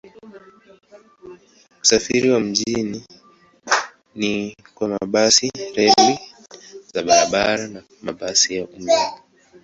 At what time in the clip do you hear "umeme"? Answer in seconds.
8.67-9.09